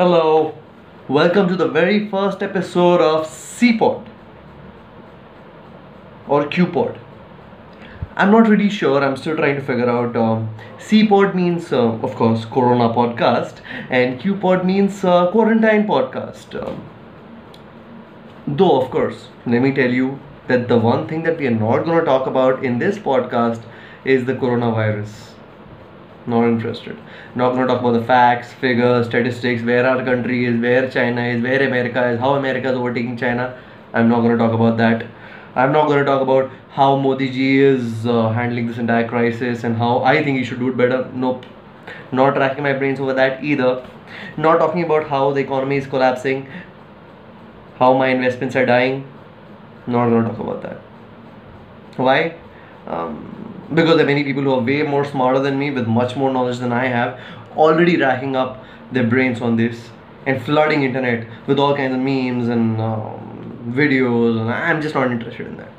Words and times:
Hello, 0.00 0.54
welcome 1.08 1.46
to 1.46 1.56
the 1.56 1.68
very 1.68 2.08
first 2.08 2.42
episode 2.42 3.02
of 3.02 3.26
CPod 3.26 4.06
or 6.26 6.44
QPod. 6.46 6.96
I'm 8.16 8.30
not 8.30 8.48
really 8.48 8.70
sure, 8.70 9.04
I'm 9.04 9.18
still 9.18 9.36
trying 9.36 9.56
to 9.56 9.60
figure 9.60 9.90
out. 9.90 10.16
Um, 10.16 10.48
CPod 10.78 11.34
means, 11.34 11.70
uh, 11.70 11.82
of 12.08 12.14
course, 12.14 12.46
Corona 12.46 12.88
podcast, 12.94 13.60
and 13.90 14.18
QPod 14.18 14.64
means 14.64 15.04
uh, 15.04 15.30
quarantine 15.32 15.86
podcast. 15.86 16.56
Um, 16.66 16.82
though, 18.46 18.80
of 18.80 18.90
course, 18.90 19.28
let 19.44 19.60
me 19.60 19.74
tell 19.74 19.92
you 19.92 20.18
that 20.46 20.66
the 20.68 20.78
one 20.78 21.08
thing 21.08 21.24
that 21.24 21.36
we 21.36 21.46
are 21.46 21.58
not 21.66 21.84
going 21.84 21.98
to 21.98 22.06
talk 22.06 22.26
about 22.26 22.64
in 22.64 22.78
this 22.78 22.96
podcast 22.96 23.60
is 24.06 24.24
the 24.24 24.32
coronavirus 24.32 25.30
not 26.26 26.44
interested. 26.44 26.96
Not 27.34 27.52
going 27.52 27.66
to 27.66 27.72
talk 27.72 27.80
about 27.80 27.92
the 27.92 28.04
facts 28.04 28.52
figures 28.52 29.06
statistics 29.06 29.62
where 29.62 29.86
our 29.86 30.04
country 30.04 30.44
is 30.44 30.60
where 30.60 30.90
china 30.90 31.22
is 31.22 31.42
where 31.42 31.62
america 31.66 32.08
is 32.10 32.20
how 32.20 32.34
america 32.34 32.70
is 32.70 32.76
overtaking 32.76 33.16
china. 33.16 33.58
I'm 33.92 34.08
not 34.08 34.20
going 34.20 34.32
to 34.32 34.38
talk 34.38 34.52
about 34.52 34.76
that. 34.78 35.06
I'm 35.56 35.72
not 35.72 35.88
going 35.88 35.98
to 35.98 36.04
talk 36.04 36.22
about 36.22 36.50
how 36.70 36.96
modi 36.96 37.30
ji 37.30 37.60
is 37.60 38.06
uh, 38.06 38.28
handling 38.30 38.66
this 38.68 38.78
entire 38.78 39.08
crisis 39.08 39.64
and 39.64 39.76
how 39.76 39.98
i 40.04 40.22
think 40.22 40.38
he 40.38 40.44
should 40.44 40.60
do 40.60 40.68
it 40.68 40.76
better. 40.76 41.10
Nope. 41.14 41.46
Not 42.12 42.36
racking 42.36 42.62
my 42.62 42.72
brains 42.72 43.00
over 43.00 43.14
that 43.14 43.42
either. 43.42 43.86
Not 44.36 44.58
talking 44.58 44.84
about 44.84 45.08
how 45.08 45.32
the 45.32 45.40
economy 45.40 45.76
is 45.76 45.86
collapsing 45.86 46.46
how 47.80 47.94
my 47.94 48.08
investments 48.08 48.54
are 48.54 48.66
dying. 48.66 49.06
Not 49.86 50.10
going 50.10 50.24
to 50.24 50.30
talk 50.30 50.38
about 50.38 50.62
that. 50.62 50.76
Why? 51.96 52.34
Um, 52.86 53.49
because 53.74 53.96
there 53.96 54.04
are 54.04 54.12
many 54.14 54.24
people 54.24 54.42
who 54.42 54.52
are 54.52 54.60
way 54.60 54.82
more 54.82 55.04
smarter 55.04 55.40
than 55.40 55.58
me 55.58 55.70
with 55.70 55.86
much 55.86 56.16
more 56.16 56.32
knowledge 56.32 56.58
than 56.58 56.72
I 56.72 56.86
have 56.86 57.20
already 57.56 57.96
racking 57.96 58.36
up 58.36 58.64
their 58.92 59.06
brains 59.06 59.40
on 59.40 59.56
this 59.56 59.90
and 60.26 60.42
flooding 60.42 60.82
internet 60.82 61.26
with 61.46 61.58
all 61.58 61.76
kinds 61.76 61.94
of 61.94 62.00
memes 62.00 62.48
and 62.48 62.80
um, 62.80 63.72
videos 63.80 64.40
and 64.40 64.50
I'm 64.50 64.80
just 64.82 64.94
not 64.94 65.10
interested 65.10 65.46
in 65.46 65.56
that. 65.56 65.72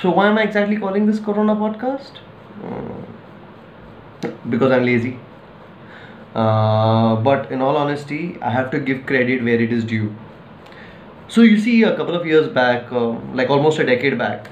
So 0.00 0.10
why 0.10 0.26
am 0.28 0.38
I 0.38 0.42
exactly 0.42 0.76
calling 0.76 1.06
this 1.06 1.18
Corona 1.18 1.54
podcast? 1.54 2.18
Uh, 2.62 4.30
because 4.48 4.72
I'm 4.72 4.84
lazy. 4.84 5.18
Uh, 6.34 7.16
but 7.16 7.50
in 7.52 7.62
all 7.62 7.76
honesty, 7.76 8.36
I 8.42 8.50
have 8.50 8.70
to 8.72 8.80
give 8.80 9.06
credit 9.06 9.44
where 9.44 9.60
it 9.60 9.72
is 9.72 9.84
due. 9.84 10.14
So 11.28 11.42
you 11.42 11.58
see, 11.58 11.84
a 11.84 11.96
couple 11.96 12.14
of 12.14 12.26
years 12.26 12.48
back, 12.48 12.90
uh, 12.92 13.10
like 13.32 13.48
almost 13.50 13.78
a 13.78 13.84
decade 13.84 14.18
back, 14.18 14.48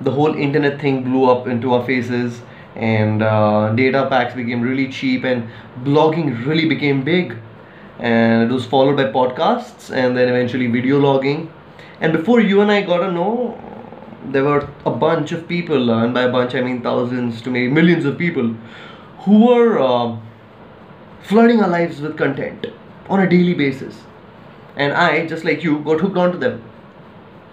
the 0.00 0.10
whole 0.10 0.34
internet 0.34 0.80
thing 0.80 1.02
blew 1.04 1.30
up 1.30 1.46
into 1.46 1.72
our 1.74 1.84
faces 1.86 2.42
and 2.74 3.22
uh, 3.22 3.72
data 3.74 4.06
packs 4.08 4.34
became 4.34 4.60
really 4.60 4.88
cheap 4.88 5.24
and 5.24 5.48
blogging 5.82 6.44
really 6.46 6.68
became 6.68 7.02
big. 7.04 7.36
And 7.98 8.50
it 8.50 8.52
was 8.52 8.66
followed 8.66 8.96
by 8.96 9.04
podcasts 9.04 9.90
and 9.90 10.16
then 10.16 10.28
eventually 10.28 10.66
video 10.66 10.98
logging. 10.98 11.52
And 12.00 12.12
before 12.12 12.40
you 12.40 12.60
and 12.60 12.70
i 12.70 12.82
got 12.82 12.98
to 12.98 13.12
know 13.12 13.60
there 14.26 14.42
were 14.42 14.68
a 14.84 14.90
bunch 14.90 15.32
of 15.32 15.46
people 15.46 15.90
and 15.90 16.12
by 16.14 16.22
a 16.22 16.32
bunch 16.32 16.54
i 16.54 16.60
mean 16.60 16.80
thousands 16.82 17.42
to 17.42 17.50
maybe 17.50 17.70
millions 17.70 18.06
of 18.06 18.16
people 18.16 18.54
who 19.20 19.46
were 19.46 19.78
uh, 19.78 20.16
flooding 21.22 21.60
our 21.62 21.68
lives 21.68 22.00
with 22.00 22.16
content 22.16 22.66
on 23.08 23.20
a 23.20 23.28
daily 23.28 23.54
basis. 23.54 24.02
And 24.76 24.92
i 24.92 25.26
just 25.26 25.44
like 25.44 25.62
you 25.62 25.78
got 25.80 26.00
hooked 26.00 26.16
onto 26.16 26.38
them 26.38 26.62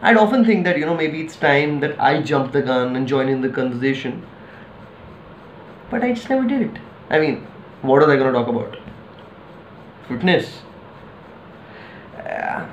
I'd 0.04 0.18
often 0.18 0.44
think 0.44 0.66
that, 0.66 0.80
you 0.80 0.86
know, 0.86 0.96
maybe 0.96 1.22
it's 1.22 1.36
time 1.36 1.80
that 1.82 2.00
I 2.00 2.22
jump 2.24 2.54
the 2.54 2.62
gun 2.64 2.96
and 2.96 3.08
join 3.08 3.30
in 3.30 3.42
the 3.42 3.50
conversation. 3.50 4.26
But 5.92 6.04
I 6.04 6.14
just 6.14 6.28
never 6.28 6.48
did 6.48 6.62
it. 6.64 6.82
I 7.12 7.20
mean, 7.20 7.46
what 7.84 8.02
are 8.02 8.08
they 8.08 8.18
going 8.18 8.34
to 8.34 8.40
talk 8.40 8.48
about? 8.48 8.78
Fitness. 10.08 10.62
Uh, 12.18 12.68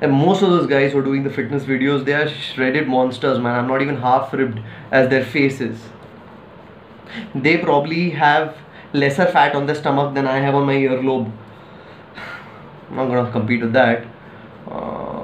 and 0.00 0.12
most 0.12 0.42
of 0.42 0.48
those 0.48 0.66
guys 0.66 0.92
who 0.92 0.98
are 0.98 1.02
doing 1.02 1.24
the 1.24 1.30
fitness 1.30 1.64
videos, 1.64 2.06
they 2.06 2.14
are 2.14 2.28
shredded 2.28 2.88
monsters, 2.88 3.38
man. 3.38 3.58
I'm 3.58 3.68
not 3.68 3.82
even 3.82 3.96
half 3.96 4.32
ribbed 4.32 4.60
as 4.90 5.10
their 5.10 5.24
faces. 5.24 5.78
They 7.34 7.58
probably 7.58 8.10
have 8.10 8.56
lesser 8.94 9.26
fat 9.26 9.54
on 9.54 9.66
their 9.66 9.74
stomach 9.74 10.14
than 10.14 10.26
I 10.26 10.38
have 10.38 10.54
on 10.54 10.64
my 10.64 10.74
earlobe. 10.74 11.30
I'm 12.90 12.96
not 12.96 13.08
gonna 13.08 13.30
compete 13.30 13.60
with 13.60 13.72
that. 13.74 14.06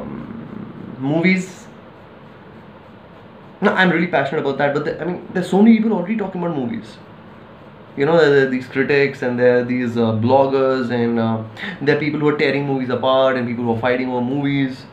Um, 0.01 0.97
movies. 0.99 1.67
No, 3.61 3.73
I'm 3.73 3.91
really 3.91 4.07
passionate 4.07 4.41
about 4.41 4.59
that. 4.59 4.75
But 4.75 4.85
the, 4.85 5.01
I 5.01 5.05
mean, 5.05 5.27
there's 5.33 5.51
so 5.51 5.63
many 5.63 5.77
people 5.77 5.93
already 5.93 6.17
talking 6.17 6.43
about 6.43 6.57
movies. 6.57 6.97
You 7.97 8.07
know, 8.07 8.17
there 8.17 8.47
are 8.47 8.51
these 8.51 8.67
critics 8.67 9.23
and 9.23 9.39
there 9.39 9.59
are 9.59 9.65
these 9.65 9.97
uh, 9.97 10.13
bloggers 10.13 10.91
and 10.91 11.19
uh, 11.19 11.43
there 11.83 11.97
are 11.97 12.01
people 12.01 12.21
who 12.21 12.29
are 12.29 12.39
tearing 12.39 12.67
movies 12.67 12.89
apart 12.89 13.37
and 13.37 13.47
people 13.47 13.65
who 13.65 13.75
are 13.75 13.81
fighting 13.81 14.11
over 14.11 14.25
movies. 14.25 14.85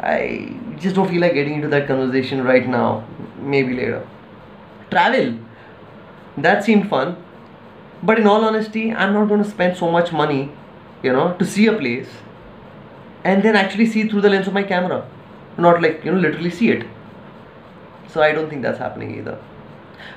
I 0.00 0.56
just 0.78 0.96
don't 0.96 1.08
feel 1.08 1.20
like 1.20 1.34
getting 1.34 1.54
into 1.54 1.68
that 1.68 1.86
conversation 1.86 2.42
right 2.42 2.66
now. 2.66 3.06
Maybe 3.38 3.74
later. 3.74 4.06
Travel. 4.90 5.38
That 6.38 6.64
seemed 6.64 6.88
fun. 6.88 7.16
But 8.02 8.18
in 8.18 8.26
all 8.26 8.44
honesty, 8.44 8.92
I'm 8.92 9.12
not 9.12 9.28
going 9.28 9.42
to 9.44 9.48
spend 9.48 9.76
so 9.76 9.90
much 9.90 10.10
money, 10.10 10.50
you 11.02 11.12
know, 11.12 11.34
to 11.34 11.44
see 11.44 11.66
a 11.66 11.74
place 11.74 12.08
and 13.24 13.42
then 13.42 13.56
actually 13.56 13.86
see 13.86 14.08
through 14.08 14.20
the 14.22 14.30
lens 14.30 14.46
of 14.46 14.54
my 14.54 14.62
camera. 14.62 15.06
Not 15.58 15.82
like 15.82 16.04
you 16.04 16.12
know 16.12 16.18
literally 16.18 16.50
see 16.50 16.70
it. 16.70 16.86
So 18.08 18.22
i 18.22 18.32
don't 18.32 18.48
think 18.48 18.62
that's 18.62 18.78
happening 18.78 19.16
either. 19.16 19.38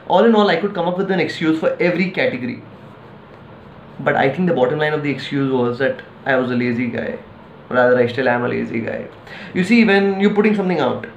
All 0.07 0.25
in 0.25 0.35
all 0.35 0.49
i 0.49 0.55
could 0.55 0.73
come 0.73 0.87
up 0.87 0.97
with 0.97 1.11
an 1.11 1.19
excuse 1.19 1.59
for 1.59 1.75
every 1.89 2.11
category. 2.11 2.61
But 3.99 4.15
i 4.15 4.29
think 4.29 4.47
the 4.47 4.55
bottom 4.55 4.79
line 4.79 4.93
of 4.93 5.03
the 5.03 5.11
excuse 5.11 5.51
was 5.51 5.79
that 5.79 6.01
i 6.25 6.35
was 6.35 6.51
a 6.51 6.55
lazy 6.55 6.87
guy. 6.87 7.17
Rather 7.69 7.97
i 7.97 8.07
still 8.07 8.29
am 8.29 8.45
a 8.45 8.49
lazy 8.49 8.79
guy. 8.81 9.07
You 9.53 9.63
see 9.63 9.83
when 9.83 10.19
you're 10.19 10.35
putting 10.35 10.55
something 10.55 10.79
out 10.79 11.07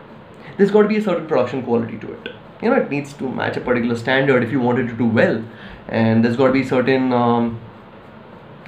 there's 0.56 0.70
got 0.70 0.82
to 0.82 0.88
be 0.88 0.96
a 0.96 1.02
certain 1.02 1.26
production 1.26 1.62
quality 1.62 1.98
to 1.98 2.12
it. 2.12 2.28
You 2.62 2.70
know 2.70 2.76
it 2.76 2.90
needs 2.90 3.12
to 3.14 3.28
match 3.28 3.56
a 3.56 3.60
particular 3.60 3.96
standard 3.96 4.42
if 4.42 4.50
you 4.50 4.60
want 4.60 4.78
it 4.78 4.88
to 4.88 4.94
do 4.94 5.06
well. 5.06 5.42
And 5.88 6.24
there's 6.24 6.36
got 6.36 6.46
to 6.46 6.52
be 6.52 6.64
certain 6.64 7.12
um, 7.12 7.60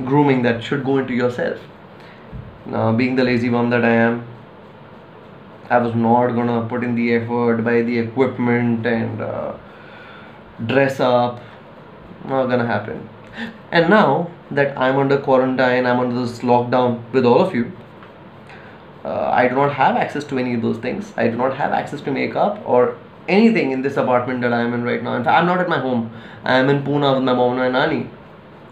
grooming 0.05 0.43
that 0.43 0.63
should 0.63 0.85
go 0.85 0.99
into 0.99 1.15
yourself 1.15 1.59
uh, 2.73 2.93
being 2.93 3.17
the 3.17 3.25
lazy 3.25 3.49
bum 3.49 3.71
that 3.71 3.85
I 3.85 3.91
am, 3.91 4.27
I 5.71 5.79
was 5.79 5.95
not 5.95 6.29
gonna 6.29 6.67
put 6.67 6.83
in 6.83 6.95
the 6.95 7.15
effort, 7.15 7.63
buy 7.63 7.83
the 7.83 7.99
equipment, 7.99 8.87
and 8.87 9.21
uh, 9.21 9.55
dress 10.67 11.01
up. 11.01 11.41
Not 12.25 12.47
gonna 12.47 12.67
happen. 12.67 13.09
And 13.71 13.91
now 13.91 14.31
that 14.51 14.77
I'm 14.79 14.99
under 14.99 15.19
quarantine, 15.19 15.87
I'm 15.87 16.01
under 16.01 16.21
this 16.27 16.41
lockdown 16.41 17.03
with 17.13 17.27
all 17.27 17.41
of 17.41 17.55
you. 17.55 17.73
Uh, 19.05 19.31
I 19.31 19.49
do 19.49 19.55
not 19.55 19.75
have 19.75 19.97
access 19.97 20.25
to 20.25 20.39
any 20.39 20.55
of 20.55 20.63
those 20.63 20.79
things. 20.79 21.13
I 21.17 21.29
do 21.29 21.37
not 21.37 21.57
have 21.57 21.73
access 21.73 22.01
to 22.03 22.11
makeup 22.11 22.61
or 22.67 22.97
anything 23.29 23.71
in 23.73 23.83
this 23.83 23.97
apartment 23.97 24.41
that 24.41 24.53
I 24.53 24.61
am 24.63 24.75
in 24.75 24.83
right 24.83 25.03
now. 25.03 25.15
In 25.15 25.25
fact, 25.25 25.39
I'm 25.39 25.47
not 25.47 25.61
at 25.61 25.69
my 25.69 25.79
home. 25.79 26.11
I 26.45 26.55
am 26.55 26.69
in 26.71 26.83
Pune 26.83 27.15
with 27.15 27.23
my 27.23 27.35
mom 27.35 27.59
and 27.59 27.73
my 27.73 27.87
nanny, 27.87 28.11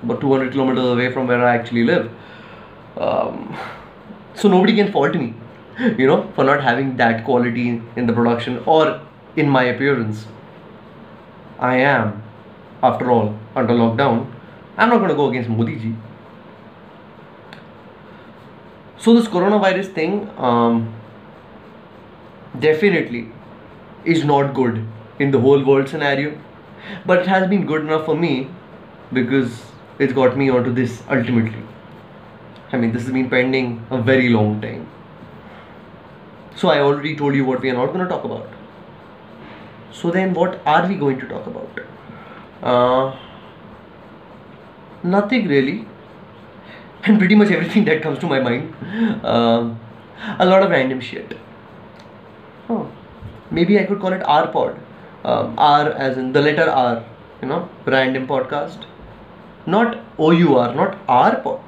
about 0.03 0.21
200 0.21 0.53
kilometers 0.53 0.85
away 0.85 1.13
from 1.13 1.27
where 1.27 1.45
I 1.47 1.55
actually 1.55 1.85
live. 1.85 2.11
Um, 2.97 3.57
so 4.37 4.49
nobody 4.49 4.75
can 4.77 4.93
fault 4.93 5.15
me 5.15 5.35
you 5.99 6.07
know 6.07 6.31
for 6.35 6.45
not 6.45 6.63
having 6.63 6.97
that 6.97 7.25
quality 7.25 7.83
in 7.97 8.07
the 8.07 8.13
production 8.13 8.63
or 8.67 9.01
in 9.37 9.49
my 9.49 9.65
appearance. 9.65 10.27
I 11.59 11.77
am 11.77 12.23
after 12.83 13.11
all 13.11 13.39
under 13.55 13.75
lockdown. 13.75 14.33
I'm 14.77 14.89
not 14.89 14.99
going 14.99 15.11
to 15.11 15.15
go 15.15 15.29
against 15.29 15.49
modi 15.49 15.77
ji. 15.77 15.95
So 18.99 19.15
this 19.15 19.29
coronavirus 19.29 19.93
thing 19.95 20.29
um, 20.39 20.95
definitely 22.59 23.29
is 24.05 24.25
not 24.25 24.55
good 24.55 24.87
in 25.19 25.31
the 25.31 25.41
whole 25.41 25.65
world 25.65 25.89
scenario 25.89 26.39
but 27.05 27.21
it 27.21 27.27
has 27.27 27.49
been 27.49 27.67
good 27.67 27.83
enough 27.83 28.05
for 28.05 28.17
me 28.17 28.49
because 29.13 29.65
it's 29.99 30.13
got 30.13 30.37
me 30.37 30.49
onto 30.51 30.73
this 30.73 31.03
ultimately 31.11 31.63
I 32.73 32.77
mean, 32.77 32.93
this 32.93 33.05
has 33.05 33.13
been 33.13 33.31
pending 33.31 33.87
a 33.91 34.03
very 34.03 34.29
long 34.29 34.61
time. 34.61 34.89
So 36.57 36.69
I 36.69 36.81
already 36.81 37.15
told 37.17 37.35
you 37.35 37.45
what 37.45 37.61
we 37.61 37.71
are 37.71 37.75
not 37.75 37.87
going 37.93 38.01
to 38.01 38.09
talk 38.09 38.25
about. 38.25 38.49
So 39.93 40.11
then, 40.11 40.35
what 40.35 40.61
are 40.67 40.87
we 40.87 40.97
going 40.97 41.21
to 41.21 41.29
talk 41.29 41.47
about? 41.47 41.71
Uh, 42.63 43.17
nothing 45.03 45.47
really, 45.49 45.87
and 47.05 47.19
pretty 47.19 47.35
much 47.35 47.51
everything 47.51 47.85
that 47.85 48.03
comes 48.03 48.19
to 48.19 48.27
my 48.27 48.41
mind. 48.41 48.75
Um, 49.25 49.79
a 50.39 50.45
lot 50.45 50.63
of 50.63 50.71
random 50.71 51.01
shit. 51.01 51.39
Oh, 52.69 52.91
maybe 53.51 53.79
I 53.79 53.85
could 53.85 54.01
call 54.01 54.13
it 54.13 54.23
R 54.23 54.49
pod. 54.49 54.81
Um, 55.25 55.55
R 55.59 55.91
as 55.93 56.19
in 56.19 56.33
the 56.33 56.41
letter 56.41 56.69
R, 56.69 57.05
you 57.43 57.49
know, 57.49 57.69
random 57.85 58.27
podcast. 58.27 58.85
Not 59.67 59.99
O 60.19 60.31
U 60.31 60.57
R, 60.57 60.75
not 60.75 60.99
R 61.09 61.37
pod 61.37 61.61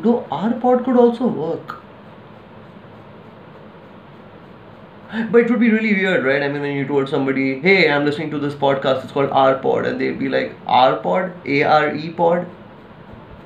though 0.00 0.26
our 0.30 0.52
pod 0.64 0.84
could 0.84 0.96
also 0.96 1.26
work 1.26 1.82
But 5.12 5.42
it 5.42 5.50
would 5.50 5.60
be 5.60 5.70
really 5.70 5.92
weird, 5.92 6.24
right? 6.24 6.42
I 6.42 6.48
mean, 6.48 6.62
when 6.62 6.74
you 6.74 6.86
told 6.86 7.06
somebody, 7.06 7.60
hey, 7.60 7.90
I'm 7.90 8.06
listening 8.06 8.30
to 8.30 8.38
this 8.38 8.54
podcast, 8.54 9.04
it's 9.04 9.12
called 9.12 9.28
R 9.30 9.56
Pod, 9.58 9.84
and 9.84 10.00
they'd 10.00 10.18
be 10.18 10.30
like, 10.30 10.54
R 10.66 10.96
Pod? 10.96 11.34
A 11.44 11.64
R 11.64 11.94
E 11.94 12.08
Pod? 12.10 12.46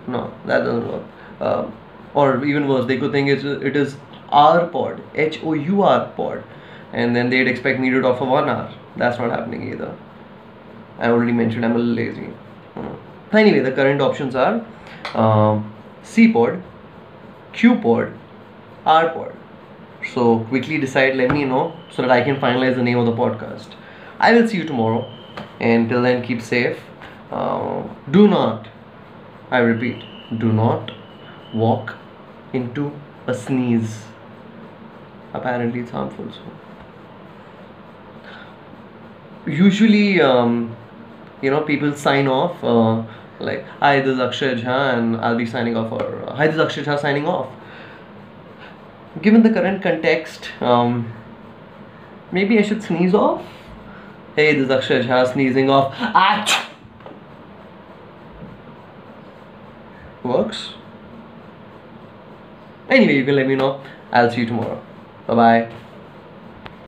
No, 0.06 0.32
that 0.44 0.60
doesn't 0.60 0.86
work. 0.86 1.02
Um, 1.40 1.72
or 2.14 2.44
even 2.44 2.68
worse, 2.68 2.86
they 2.86 2.98
could 2.98 3.10
think 3.10 3.28
it's, 3.28 3.42
it 3.42 3.74
is 3.74 3.96
R 4.28 4.68
Pod, 4.68 5.02
H 5.16 5.40
O 5.42 5.54
U 5.54 5.82
R 5.82 6.06
Pod, 6.16 6.44
and 6.92 7.16
then 7.16 7.30
they'd 7.30 7.48
expect 7.48 7.80
me 7.80 7.90
to 7.90 8.00
talk 8.00 8.18
for 8.18 8.26
one 8.26 8.48
hour. 8.48 8.72
That's 8.96 9.18
not 9.18 9.30
happening 9.30 9.72
either. 9.72 9.92
I 11.00 11.08
already 11.08 11.32
mentioned 11.32 11.64
I'm 11.64 11.74
a 11.74 11.78
little 11.78 11.94
lazy. 11.94 12.30
Hmm. 12.74 13.36
Anyway, 13.36 13.58
the 13.58 13.72
current 13.72 14.00
options 14.00 14.36
are 14.36 14.64
um, 15.14 15.72
C 16.06 16.32
Pod, 16.32 16.62
Q 17.52 17.76
Pod, 17.80 18.12
R 18.84 19.08
Pod. 19.10 19.34
So 20.14 20.40
quickly 20.50 20.78
decide, 20.78 21.16
let 21.16 21.32
me 21.32 21.44
know 21.44 21.76
so 21.90 22.02
that 22.02 22.10
I 22.10 22.22
can 22.22 22.36
finalize 22.36 22.76
the 22.76 22.82
name 22.82 22.98
of 22.98 23.06
the 23.06 23.12
podcast. 23.12 23.74
I 24.20 24.32
will 24.32 24.46
see 24.48 24.58
you 24.58 24.64
tomorrow. 24.64 25.12
And 25.60 25.88
till 25.88 26.02
then, 26.02 26.22
keep 26.22 26.40
safe. 26.40 26.78
Uh, 27.30 27.82
do 28.10 28.28
not, 28.28 28.68
I 29.50 29.58
repeat, 29.58 30.04
do 30.38 30.52
not 30.52 30.92
walk 31.52 31.96
into 32.52 32.92
a 33.26 33.34
sneeze. 33.34 34.04
Apparently, 35.34 35.80
it's 35.80 35.90
harmful. 35.90 36.30
So. 36.32 36.40
Usually, 39.50 40.20
um, 40.20 40.76
you 41.42 41.50
know, 41.50 41.62
people 41.62 41.94
sign 41.94 42.28
off 42.28 42.62
uh, 42.62 43.02
like, 43.40 43.64
hi, 43.80 44.00
this 44.00 44.14
is 44.14 44.20
Akshay 44.20 44.62
Jha, 44.62 44.94
and 44.98 45.16
I'll 45.16 45.36
be 45.36 45.46
signing 45.46 45.76
off, 45.76 45.92
or 45.92 46.34
hi, 46.34 46.46
this 46.46 46.56
is 46.56 46.60
Akshay 46.60 46.84
Jha 46.84 47.00
signing 47.00 47.26
off 47.26 47.48
given 49.22 49.42
the 49.42 49.50
current 49.50 49.82
context, 49.82 50.50
um, 50.60 51.12
maybe 52.32 52.58
I 52.58 52.62
should 52.62 52.82
sneeze 52.82 53.14
off. 53.14 53.44
Hey, 54.34 54.54
this 54.54 54.64
is 54.64 54.70
Akshay 54.70 55.02
Jha 55.02 55.32
sneezing 55.32 55.70
off. 55.70 55.94
Ah! 55.98 56.70
Works. 60.22 60.74
Anyway, 62.88 63.14
you 63.14 63.24
can 63.24 63.36
let 63.36 63.46
me 63.46 63.54
know. 63.54 63.80
I'll 64.12 64.30
see 64.30 64.40
you 64.40 64.46
tomorrow. 64.46 64.82
Bye 65.26 65.34
bye. 65.34 65.72